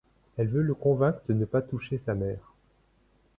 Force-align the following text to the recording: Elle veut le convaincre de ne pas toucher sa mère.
Elle 0.39 0.47
veut 0.47 0.63
le 0.63 0.73
convaincre 0.73 1.21
de 1.29 1.35
ne 1.35 1.45
pas 1.45 1.61
toucher 1.61 1.99
sa 1.99 2.15
mère. 2.15 2.55